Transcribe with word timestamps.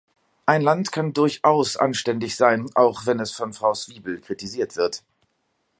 Ein 0.47 0.63
Land 0.63 0.91
kann 0.91 1.13
durchaus 1.13 1.77
anständig 1.77 2.35
sein, 2.35 2.65
auch 2.73 3.05
wenn 3.05 3.19
es 3.19 3.33
von 3.33 3.53
Frau 3.53 3.75
Swiebel 3.75 4.19
kritisiert 4.19 4.75
wird. 4.75 5.03